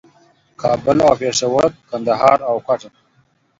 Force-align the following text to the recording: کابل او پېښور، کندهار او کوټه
کابل 0.61 0.97
او 1.07 1.11
پېښور، 1.21 1.69
کندهار 1.89 2.39
او 2.49 2.55
کوټه 2.65 2.89